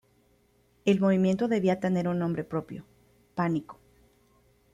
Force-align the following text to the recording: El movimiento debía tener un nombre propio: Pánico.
El 0.83 0.99
movimiento 0.99 1.47
debía 1.47 1.79
tener 1.79 2.07
un 2.07 2.17
nombre 2.17 2.43
propio: 2.43 2.87
Pánico. 3.35 3.77